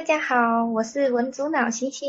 [0.00, 2.08] 大家好，我是文主脑星星。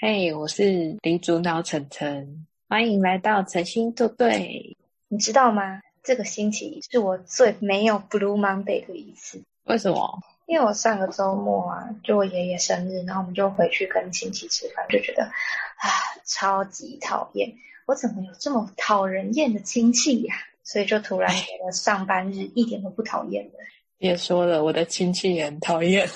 [0.00, 2.46] 嘿，hey, 我是理主脑晨晨。
[2.70, 4.78] 欢迎来到晨星作对。
[5.08, 5.82] 你知道吗？
[6.02, 9.42] 这个星期是我最没有 Blue Monday 的一次。
[9.64, 10.20] 为什么？
[10.46, 15.92] 因为我上个周末啊，就我爷爷生日，然后我们就回去跟亲戚吃饭，就觉得啊，
[16.24, 17.52] 超级讨厌。
[17.84, 20.40] 我怎么有这么讨人厌的亲戚呀、啊？
[20.64, 23.52] 所以就突然觉得上班日一点都不讨厌了。
[23.98, 26.08] 别说了，我的亲戚也很讨厌。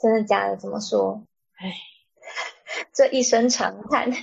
[0.00, 0.56] 真的假的？
[0.56, 1.22] 怎么说？
[1.56, 1.74] 哎，
[2.94, 4.10] 这一声长叹。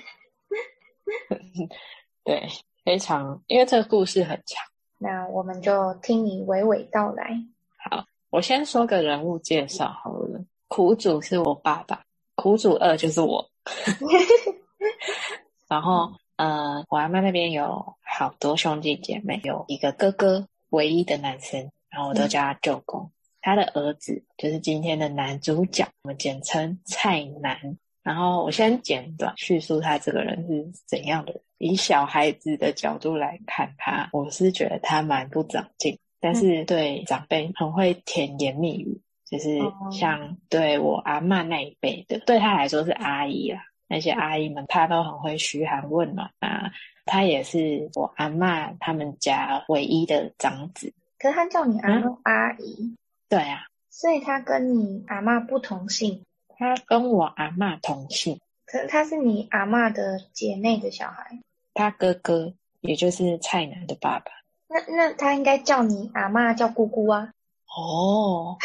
[2.24, 2.48] 对，
[2.84, 4.64] 非常，因为这个故事很长。
[4.98, 7.38] 那我们就听你娓娓道来。
[7.78, 10.40] 好，我先说个人物介绍好了。
[10.68, 12.04] 苦主是我爸爸，
[12.36, 13.50] 苦主二就是我。
[15.68, 23.02] 然后，呃，我阿妈那边有好多兄弟姐妹，有一个哥哥，唯一的男生，然后我都叫他舅公。
[23.04, 23.12] 嗯
[23.46, 27.56] 他的儿子就是今天的男主角，我们简称蔡男。
[28.02, 31.42] 然后我先简短叙述他这个人是怎样的人。
[31.60, 39.60] 以小孩子的角度来看他，我是觉得他蛮不长进，但是对长辈很会甜言蜜语，就是
[39.92, 43.62] 像对我阿嬷那一辈的，对他来说是阿姨啦。
[43.88, 46.72] 那些阿姨们，他都很会嘘寒问暖啊。
[47.06, 50.92] 他也是我阿嬷他们家唯一的长子。
[51.20, 52.96] 可是他叫你阿嬷阿姨。
[53.28, 56.24] 对啊，所以他跟你阿妈不同姓，
[56.58, 61.40] 他跟我阿妈同姓，可是他是你阿妈的姐妹的小孩，
[61.74, 64.32] 他哥哥也就是蔡楠的爸爸，
[64.68, 67.32] 那那他应该叫你阿妈叫姑姑啊？
[67.76, 68.58] 哦，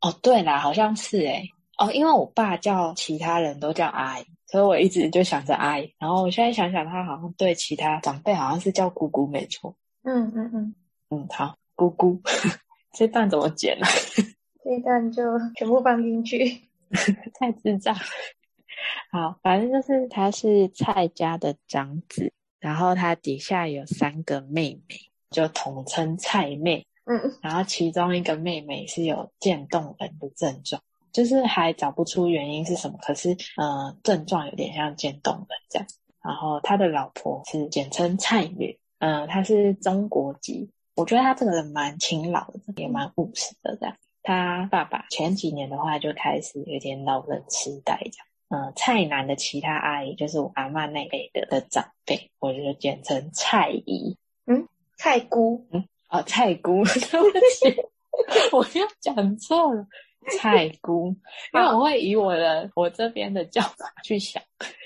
[0.00, 10.74] 哦，对啦，好像是诶哦，因为我爸叫其他人都叫阿姨，所以我一直就想着阿姨，然后我现在想想，他好像对其他长辈好像是叫姑姑，没错，嗯嗯嗯。
[11.10, 12.22] 嗯，好，姑姑。
[12.94, 13.86] 这段怎么剪呢？
[14.64, 15.22] 这一段就
[15.56, 16.62] 全部放进去，
[17.38, 17.94] 太智障。
[19.10, 24.96] 好，反正就是他是蔡家的长子，然后他底下有三个妹妹，
[25.30, 26.86] 就统称蔡妹。
[27.04, 30.80] 嗯，然后其中一个妹妹是有渐冻人的症状，
[31.12, 35.86] 就是还找不出原因是什么，可是呃症状有点像渐冻人这样。
[36.22, 40.70] 然后他的老婆是简称蔡女，嗯、呃，她是中国籍。
[40.96, 43.76] 我觉得他这个人蛮勤劳的，也蛮务实的。
[43.76, 48.26] 这样，他爸爸前几年的话就开始有点老人痴呆，这样。
[48.48, 54.16] 嗯，蔡南的其他阿姨就是我阿妈那辈的的长辈，我就简称蔡姨。
[54.46, 55.66] 嗯，蔡姑。
[55.72, 57.82] 嗯，哦，蔡姑， 对不起，
[58.52, 59.86] 我又讲错了，
[60.38, 61.08] 蔡姑，
[61.52, 64.40] 因为我会以我的我这边的叫法去想。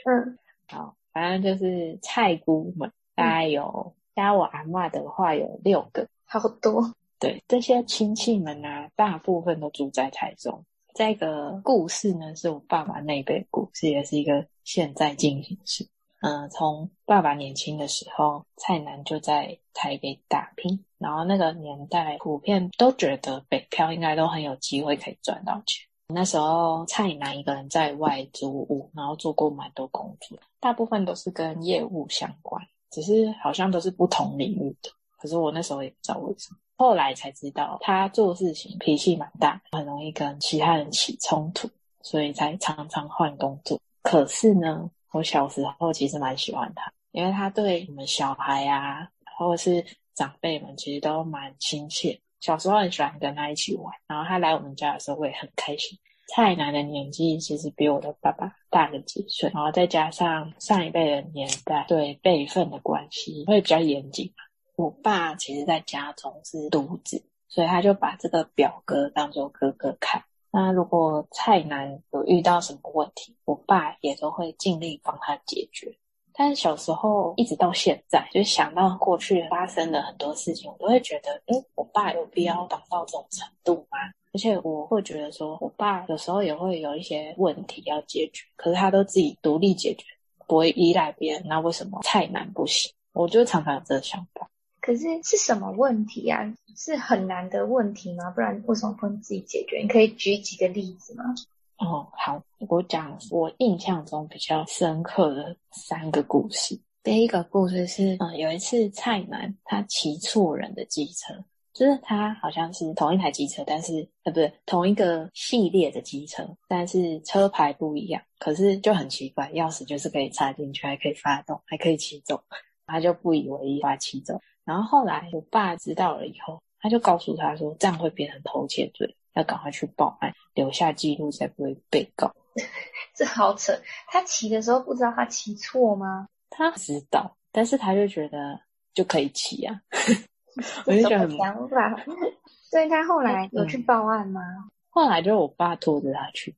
[0.06, 3.94] 嗯，好，反正就是蔡姑们，大概有。
[4.18, 6.92] 加我阿妈的话有六个，好多。
[7.20, 10.64] 对，这些亲戚们呢、啊，大部分都住在台中。
[10.92, 15.88] 这个故事呢，是我爸爸那一辈故事，也是一个现在进行式。
[16.22, 25.86] 嗯、呃，从爸爸年轻的时候，蔡南就在台北打拼，然后那个年代普遍都觉得北漂应该都很有机会可以赚到钱。
[26.08, 32.60] 那时候蔡南一个人在外租屋，然后做过蛮多工作，大部分都是跟业务相关。
[32.90, 41.68] 只是好像都是不同领域的，可是我那时候也不知道为什么，后来才知道他做事情脾气蛮大，很容易跟其他人起冲突，
[42.02, 43.80] 所以才常常换工作。
[44.02, 49.84] 可是呢，我小时候其实蛮喜欢他，因为他对我们小孩啊，或者是
[50.14, 52.18] 长辈们，其实都蛮亲切。
[52.40, 55.98] 小时候很喜欢跟他一起玩，然后他来我们家的时候，我也很开心。
[56.30, 64.32] 蔡楠的年纪其实比我的爸爸大了几岁，然后再加上上一辈的年代对辈分的关系会比较严谨。
[64.76, 70.22] 我爸其实在家中是独子，所以他就把这个表哥当做哥哥看。
[70.50, 75.98] 那如果蔡楠有遇到什么问题，我爸也都会尽力帮他解决。
[76.38, 83.98] 但是小时候一直到现在，就想到过去发生的很多事情，我都会觉得，诶，我爸有必要到这种程度吗？
[84.32, 90.04] 而且我会觉得说，我爸有时候也会有一些问题要解决，可是他都自己独立解决，
[90.46, 91.42] 不会依赖别人。
[91.46, 92.92] 那为什么蔡男不行？
[93.14, 94.48] 我就常常有这个想法。
[94.80, 96.54] 可是是什么问题啊？
[96.76, 98.30] 是很难的问题吗？
[98.30, 99.78] 不然为什么不能自己解决？
[99.78, 101.34] 你可以举几个例子吗？
[101.78, 106.78] 哦，好，我讲我印象中比较深刻的三个故事。
[107.02, 111.34] 第一个故事是，嗯，有一次蔡男他骑错人的机车。
[111.74, 118.20] 就是他好像是同一台机车，但是呃，不是同一个系列的机车，但是车牌不一样。
[118.40, 122.42] 可是就很奇怪，钥匙就是可以插进去，还可以发动，还可以骑走。
[122.84, 124.40] 他就不以为意，把他骑走。
[124.64, 132.34] 然后后来我爸知道了以后，他就告诉他说，这样会变成偷窃罪，要赶快去报案，留下记录才不会被告。
[133.14, 133.72] 这好扯！
[134.08, 136.26] 他骑的时候不知道他骑错吗？
[136.50, 138.60] 他知道，但是他就觉得
[138.92, 139.80] 就可以骑啊。
[140.86, 142.04] 我就觉得很想法。
[142.68, 144.40] 所以他后来有去报案吗？
[144.42, 146.54] 嗯、后来就是我爸拖着他去。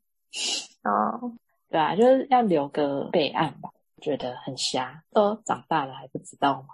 [0.82, 1.32] 哦，
[1.68, 3.70] 对啊，就是要留个备案吧。
[4.00, 6.68] 觉得很瞎，都长大了还不知道吗？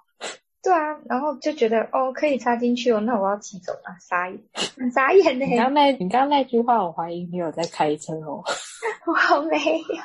[0.67, 4.37] 对啊，然后就觉得哦，可以插进去哦，那我要骑走了，傻眼，
[4.77, 5.47] 很傻眼呢。
[5.47, 8.43] 你刚那，你刚那句话，我怀疑你有在开车哦。
[9.07, 10.03] 我没有。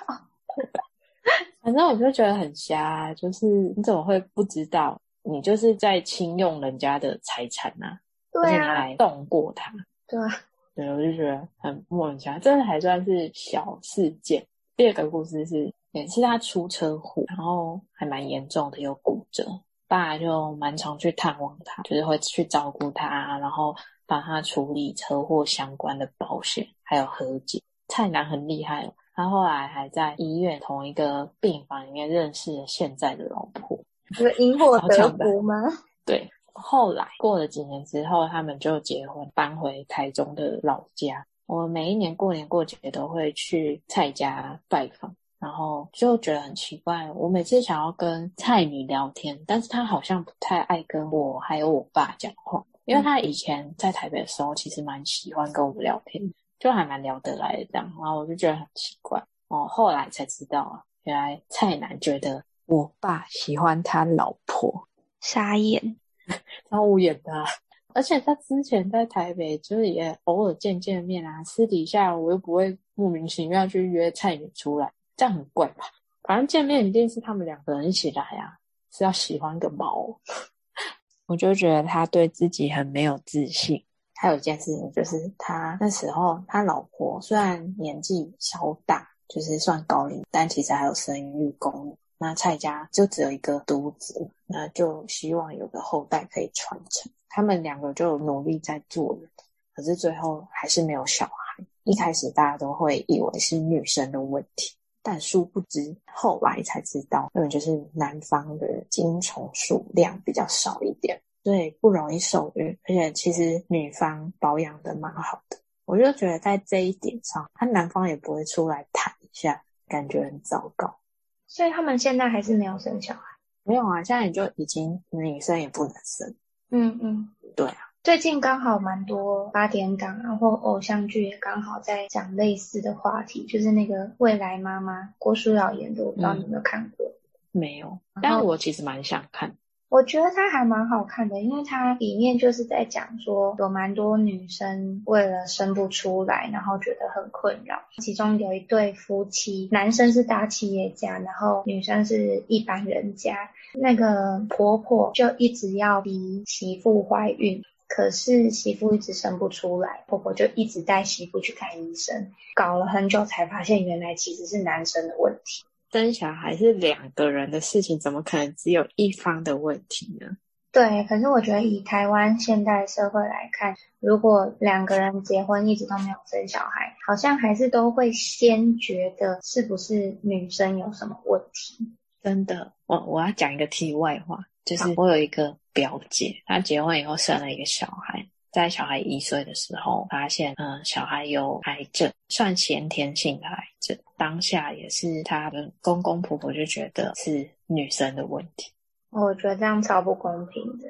[1.63, 5.01] 反正我就觉得很瞎，就是你怎么会不知道？
[5.23, 7.99] 你就是在侵用人家的财产啊，
[8.31, 9.73] 对啊，而且你还动过他。
[10.07, 10.27] 对啊，
[10.75, 12.37] 对，我就觉得很莫名其妙。
[12.37, 14.45] 这还算是小事件。
[14.77, 15.73] 第二个故事是。
[15.93, 19.43] 也是他出车祸，然后还蛮严重的，有骨折。
[19.91, 23.75] 爸就蛮常去探望他，就是会去照顾他，然后
[24.07, 27.61] 帮他处理车祸相关的保险，还有和解。
[27.89, 33.77] 蔡男很厉害哦，他后来还在医院同一个病房里面认识了现在的老婆，
[34.11, 35.55] 是因祸得福吗？
[36.07, 41.25] 对，后来过了几年之后，他们就结婚，搬回台中的老家。
[41.47, 45.13] 我每一年过年过节都会去蔡家拜访。
[45.41, 56.23] 然后就觉得很奇怪，我每次想要跟蔡女聊天，但是她好像不太爱跟我还有我爸讲话，因为她以前在台北的时候，其实蛮喜欢跟我们聊天，
[56.59, 57.91] 就还蛮聊得来的这样。
[57.97, 64.87] 然后我就觉得很奇怪，哦，后来才知道啊，原来蔡男觉得我爸喜欢他老婆，
[65.21, 65.97] 傻眼，
[66.69, 67.45] 超无言的啊。
[67.93, 74.93] 而且他之前在台北，就是也偶尔见见面啊，私底下我又不会莫名其妙去约蔡女出来。
[75.17, 75.85] 这样很怪吧？
[76.23, 78.57] 反正见面一定是他们两个人一起来啊，
[78.91, 80.19] 是要喜欢个毛？
[81.27, 83.83] 我就觉得他对自己很没有自信。
[84.13, 91.97] 还有一件事情就是，他那时候他老婆虽然年纪稍大，就是算高龄，但其实还有生育功能。
[92.19, 97.11] 那蔡家就只有一个独子，那就希望有个后代可以传承。
[97.29, 99.27] 他们两个就努力在做人，
[99.73, 101.65] 可是最后还是没有小孩。
[101.83, 104.75] 一开始大家都会以为是女生的问题。
[105.03, 112.67] 但殊不知，后来才知道，根本就是男方的精虫数量比较少一点，所以不容易受孕。
[112.83, 120.99] 而且其实女方保养的蛮好的，我就觉得在这一点上，他男方也不会出来谈一下，感觉很糟糕。
[121.47, 123.21] 所以他们现在还是没有生小孩？
[123.63, 126.35] 没有啊，现在你就已经女生也不能生。
[126.69, 127.90] 嗯嗯，对啊。
[128.03, 137.05] 最近刚好蛮多八点档啊，或偶像剧也刚好在讲类似的话题，就是那个未来妈妈郭书瑶演的，我不知道你有没有看过？
[137.05, 137.13] 嗯、
[137.51, 139.55] 没有，但我其实蛮想看。
[139.87, 147.83] 我觉得它还蛮好看的，因为它里面就是在讲说有蛮多女生为了生不出来，然后觉得很困扰。
[147.99, 157.61] 其中有一对夫妻，男生是大企业家，然后女生是一般人家，那个婆婆就一直要逼媳妇怀孕。
[157.93, 165.65] 可是媳妇一直生不出来，婆婆就一直带媳妇去看医生，搞了很久才发现原来其实是男生的问题。
[165.91, 170.37] 生小孩是两个人的事情，怎么可能只有一方的问题呢？
[170.71, 181.91] 对，可是我觉得以台湾现代社会来看，如果两个人结婚一直都没有生小孩，好像还是都会先觉得是不是女生有什么问题。
[182.23, 184.45] 真的，我我要讲一个题外话。
[184.63, 193.97] 就是我有一个表姐，她结婚以后生了一个小孩，在小孩一岁的时候发现，嗯，小孩有癌症，算先天性的癌症。
[194.17, 198.71] 当下也是她的公公婆婆就觉得是女生的问题。
[199.09, 200.87] 我觉得这样超不公平的，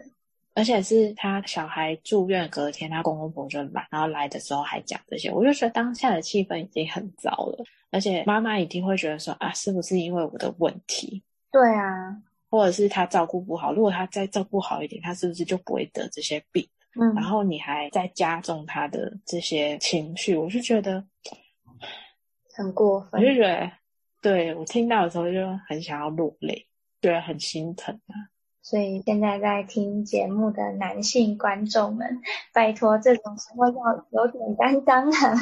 [0.53, 11.23] 而且是她小孩住院隔天，她公公婆婆就来，然后来的时候还讲这些，我就觉得当下的气氛已经很糟了，而且妈妈一定会觉得说啊，是不是因为我的问题？
[11.51, 12.17] 对啊。
[12.51, 16.67] 或者是他照顾不好，如果他再照顾好一点，他是不是就不会得这些病？
[16.99, 21.01] 嗯，然后你还在加重他的这些情绪，我就觉得
[22.53, 23.21] 很过分。
[23.21, 23.71] 我就觉得，
[24.21, 25.39] 对，我听到的时候就
[25.69, 26.67] 很想要落泪，
[27.01, 28.27] 觉得很心疼啊。
[28.61, 32.19] 所以现在在听节目的男性观众们，
[32.53, 35.33] 拜托这种时候要有点担当啊，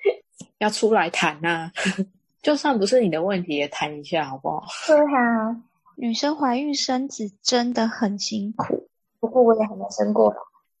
[0.60, 1.72] 要出来谈啊，
[2.42, 4.66] 就算不是你的问题，也谈一下好不好？
[4.86, 5.62] 对啊。
[6.02, 8.88] 女生怀孕生子真的很辛苦，
[9.20, 10.34] 不过我也还没生过，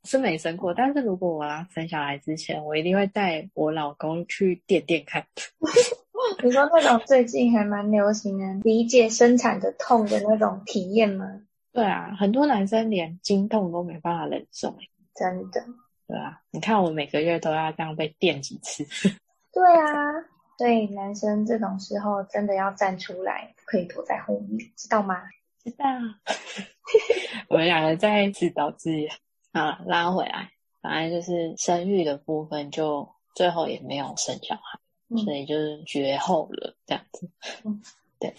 [0.04, 0.72] 是没生过。
[0.72, 5.22] 但是如果我要生小孩之前，我一定会带我老公去电电看。
[6.42, 11.26] 你说那种最近还蛮流行的理解生产的痛的那种体验吗？
[11.70, 14.74] 对啊，很多男生连经痛都没办法忍受。
[15.14, 15.62] 真的。
[16.06, 18.84] 对啊，你看我每个月都要这样被电几次。
[19.52, 19.92] 对啊，
[20.60, 25.22] 所以男生这种时候真的要站出来，不可以躲在后面，知道吗？
[25.64, 25.86] 知道。
[27.48, 29.10] 我们两个在自导自演
[29.52, 30.50] 啊，拉回来，
[30.82, 37.30] 反正就是生育的部分，就最后也没有生小孩，嗯、所以就是绝后了这样子。
[37.64, 37.80] 嗯，
[38.18, 38.34] 对。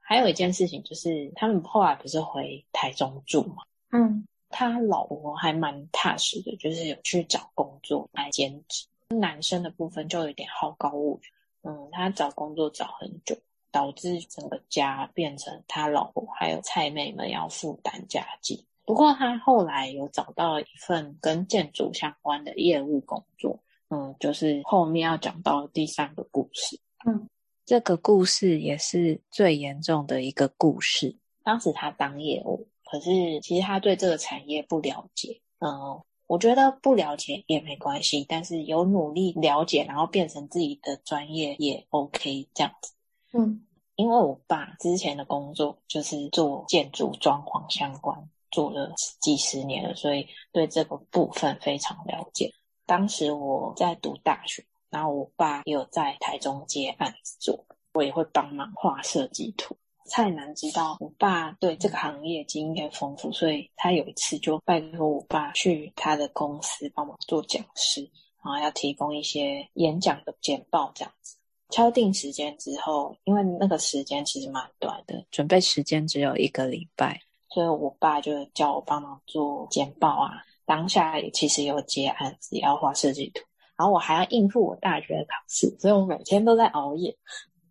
[0.00, 3.62] 还有一件事情就是，他们后来不是回台中住嘛？
[3.92, 8.86] 嗯，他老婆还蛮踏实的，就是有去找工作来兼职。
[9.20, 11.30] 男生的部分就有点好高骛远，
[11.62, 13.36] 嗯，他找工作找很久，
[13.70, 18.66] 导致整个家变成他老婆还有菜妹们要负担家计。
[18.84, 27.28] 不过他后来有找到一份跟建筑相关的业务工作，嗯，就是后面要讲到第三个故事，嗯，
[27.64, 31.16] 这个故事也是最严重的一个故事。
[31.44, 36.02] 当时他当业务，可是其实他对这个产业不了解，嗯。
[36.32, 42.94] 我觉得不了解也没关系，但是有努力了解，然后变成自己的专业也 OK 这样子。
[43.34, 52.50] 嗯，因为我爸之前的工作就是做建筑装潢相关，做了几十年了，所以对这个部分非常了解。
[52.86, 59.76] 当时我在读大学，然后我爸也有在台中接案子做，我也会帮忙画设计图。
[60.12, 68.02] 蔡南知道我爸对这个行业经验丰富，所以他有一次就拜托我爸去他的公司帮忙做讲师，
[68.44, 71.38] 然后要提供一些演讲的简报这样子。
[71.70, 80.44] 敲定时间之后，因为那个时间其实蛮短的，准备时间只有一个礼拜，所以我爸就叫我帮忙做简报啊。
[80.66, 83.42] 当下也其实有接案子，也要画设计图，
[83.78, 87.16] 然后我还要应付我大学的考试，所以我每天都在熬夜。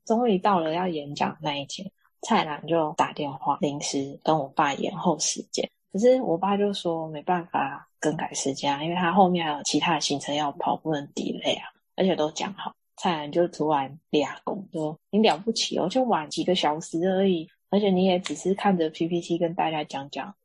[0.05, 1.91] 终于到了要演讲那一天。
[2.22, 11.63] 蔡澜就打电话临时跟我爸延后时间，可是我爸就说没办法更改时间，因为他后面还有其他行程要跑，不能 delay 啊，
[11.96, 12.74] 而且都讲好。
[12.98, 20.36] 蔡澜就突然俩拱说：“你了不起哦，就晚几个小时而已，而且你也只是看着 PPT 跟大家讲讲。”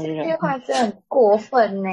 [0.00, 1.90] 这句话真的很过分呢，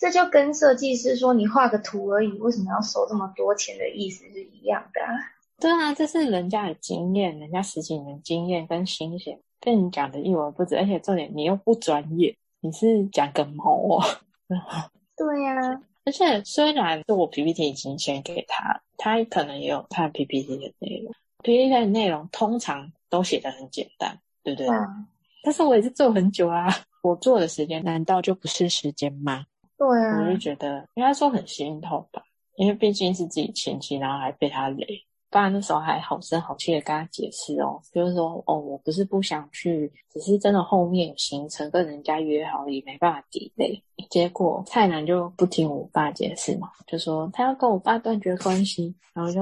[0.00, 5.14] 这就跟设计师说你画个图而已，为什么要收这么多钱的意思是一样的啊。
[5.62, 14.04] 对啊，这是人家的经验，人家十几年经验跟心血，被你讲的一文不值，而且重点你又不专业，你是讲个毛啊！
[15.16, 21.14] 对呀、啊，而且虽然是我 PPT 已经先给他，他可能也有看 PPT 的内容
[21.44, 24.68] ，PPT 的内容通常都写的很简单，对不对？
[24.68, 25.06] 嗯、
[25.44, 26.66] 但是我也是做很久啊，
[27.04, 29.46] 我做的时间难道就不是时间吗？
[29.78, 32.20] 对啊，我就觉得应该说很心痛吧，
[32.56, 34.86] 因为毕竟是自己亲戚，然后还被他雷。
[35.32, 43.80] 爸那时候还好声好气的跟他解释哦，就是说哦，我不是不想去，只是真的后面有行程跟人家约好，也没办法 delay。
[44.10, 49.40] 结果蔡澜就不听我爸解释嘛，就说他要跟我爸断绝关系，然后就，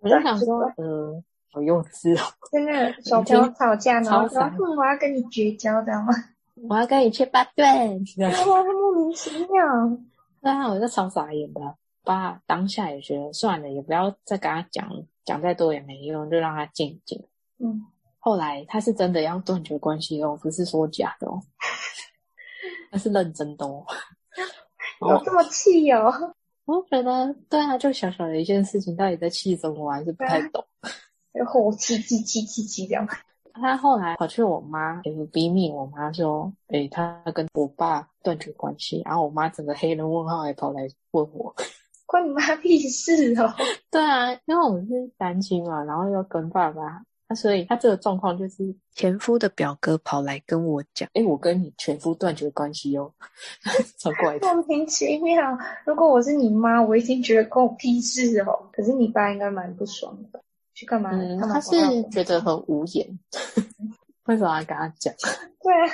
[0.00, 2.22] 我就想说， 呃，好幼稚哦，
[2.52, 4.10] 真的小朋友吵架呢，
[4.76, 6.12] 我要跟你绝交，知道吗？
[6.68, 7.66] 我要跟你切八段，
[8.46, 9.64] 哇，莫名其妙，
[10.40, 11.60] 对啊，我就超傻眼的。
[12.06, 14.88] 爸当下也觉得算了，也不要再跟他讲，
[15.24, 17.20] 讲再多也没用，就让他静静。
[17.58, 17.84] 嗯，
[18.20, 21.42] 后来他是真的要断绝关系哦，不是说假的哦，
[22.92, 23.84] 他是认真的哦。
[25.02, 26.12] 有这么气哦？
[26.64, 30.64] 我觉得对啊，就小小的一件事情，到底在气什么，我还是不太懂。
[31.32, 33.06] 然后气气气气气这样。
[33.58, 41.54] 他后来跑去我妈 FB 密我妈说，诶，他跟我爸断绝关系，然后我妈整个黑人问号还跑来问我。
[42.06, 43.52] 关你妈屁事哦！
[43.90, 53.12] 对啊，因为我们是单亲嘛，然后又跟爸爸，那所以他这个状况就是前夫的表哥跑来跟我讲：“哎，我跟你前夫断绝关系哦。
[53.98, 55.58] ”超怪的，莫名其妙。
[55.84, 58.70] 如果我是你妈，我一定觉得关我屁事哦。
[58.72, 60.40] 可是你爸应该蛮不爽的，
[60.74, 61.10] 去干嘛？
[61.12, 61.70] 嗯，他是
[62.10, 63.18] 觉得很无言，
[64.26, 65.12] 为什么要跟他讲？
[65.60, 65.90] 对啊，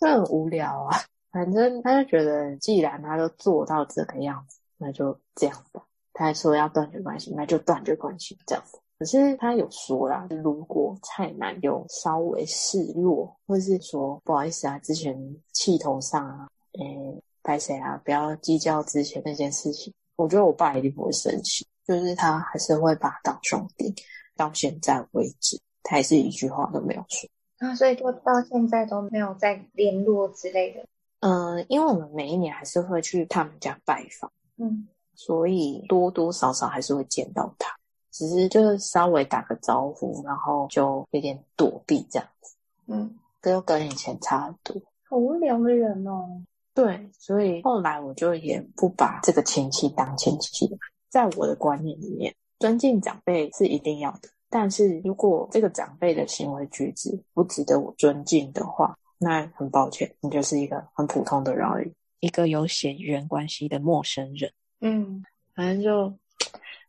[0.00, 0.98] 这很无聊啊。
[1.30, 4.57] 反正他就觉得，既然他都做到这个样子。
[4.78, 5.84] 那就这样吧。
[6.14, 8.78] 他还说要断绝关系，那就断绝关系这样子。
[8.98, 15.16] 可是他有说啦，如果蔡澜有稍微示弱，或是说不好意思啊，之前
[15.52, 19.92] 气头上啊，诶，拍谁啊，不要计较之前那件事情。
[20.16, 23.94] 我觉得我爸一定不会生气，就是他还是会把他当兄弟。
[24.36, 27.28] 到现在为止，他还是一句话都没有说。
[27.58, 30.84] 啊，所以就到现在都没有再联络之类的。
[31.20, 34.32] 嗯，因为我们每一年还是会去他们家拜访。
[34.58, 37.74] 嗯，所以多多少少还是会见到他，
[38.10, 42.54] 只是就是稍微打个招呼，然后就有点躲避这样子。
[42.86, 44.80] 嗯，这又跟以前差很多。
[45.08, 46.42] 好无聊的人哦。
[46.74, 50.70] 对，所以后来我就也不把这个亲戚当亲戚。
[51.08, 54.28] 在我的观念里面，尊敬长辈是一定要的。
[54.50, 64.52] 但是如果这个长辈的行为举止不值得我尊敬的话，那很抱歉，你就是一个很普通的人而已，一个有血缘关系的陌生人。
[64.80, 66.10] 嗯，反正就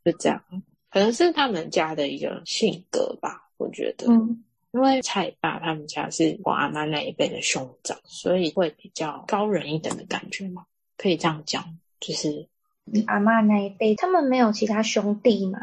[0.03, 0.43] 就这样，
[0.91, 4.07] 可能是他们家的一个性格吧，我觉得。
[4.07, 10.65] 嗯，因为蔡爸他们家是我阿妈那一辈的兄长，所以会比较高人一等的感觉嘛，
[10.98, 11.77] 可以这样讲。
[12.00, 12.48] 就是
[12.86, 15.59] 你阿妈那一辈，他们没有其他兄弟吗？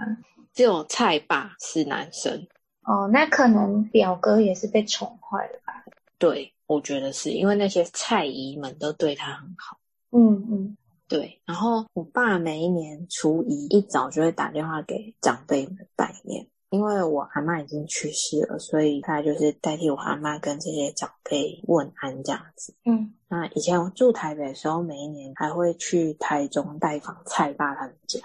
[0.53, 2.47] 只有蔡爸是男生。
[2.83, 5.85] 哦，那可能表哥也是被宠坏了吧？
[6.19, 6.53] 对。
[6.69, 9.79] 我觉得是因为那些蔡姨们都对他很好，
[10.11, 11.41] 嗯嗯，对。
[11.45, 22.75] 然后我爸每一年初一一早就会打电话给长辈们拜年，因为我阿妈已经去世了，所以他就是代替我阿妈跟这些长辈问安这样子。
[22.85, 28.19] 嗯，那以前我住台北的时候，每一年还会去台中拜访蔡爸他们家。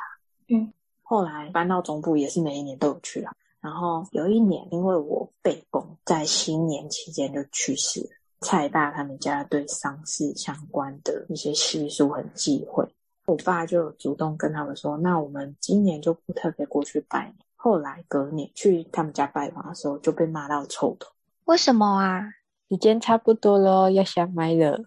[0.49, 3.35] 嗯，后来搬到中部也是每一年都有去啊。
[3.61, 8.09] 然后有一年，因为我被公在新年期间就去世了。
[8.41, 12.83] 蔡爸他们家对丧事相关的一些习俗很忌讳，
[13.27, 21.11] 我爸就主动跟他们说：“那我们今年就不特别过去拜年。”后来隔年去他们家拜访的时候，就被骂到臭头。
[21.45, 22.21] 为什么啊？
[22.67, 24.81] 时间差不多了，要下麦了。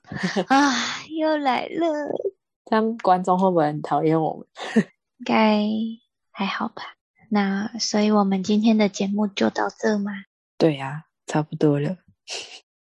[0.49, 0.73] 啊，
[1.17, 1.87] 又来了。
[2.65, 4.47] 他们观众会不会很讨厌我们？
[5.19, 5.63] 应该
[6.33, 6.94] 还好吧。
[7.35, 10.13] 那所以我们今天的节目就到这吗？
[10.57, 11.97] 对呀，差不多了。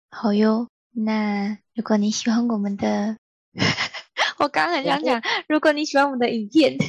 [0.10, 3.16] 好哟，那如果你喜欢我们的，
[4.40, 6.80] 我刚刚很想讲，如果你喜欢我们的影片，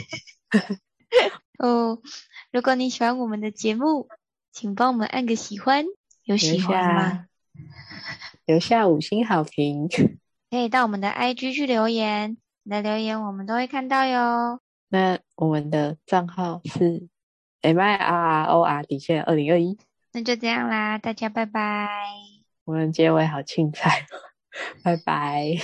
[1.60, 2.00] 哦，
[2.50, 4.08] 如果你喜欢我们的节目，
[4.52, 5.84] 请帮我们按个喜欢，
[6.24, 7.26] 有喜欢吗？
[8.46, 9.86] 留下五星好评，
[10.50, 14.60] 可以到我们的 IG 去留言，你的留言我们都会看到哟。
[14.88, 17.06] 那我们的账号是
[17.62, 19.78] M I R O R 底线二零二一，
[20.12, 21.88] 那就这样啦，大家拜拜。
[22.64, 24.06] 我们结尾好精彩，
[24.82, 25.56] 拜拜。